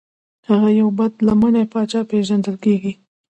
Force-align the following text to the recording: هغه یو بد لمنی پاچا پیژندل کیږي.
هغه 0.49 0.69
یو 0.79 0.89
بد 0.97 1.13
لمنی 1.27 1.65
پاچا 1.73 2.01
پیژندل 2.11 2.55
کیږي. 2.63 2.93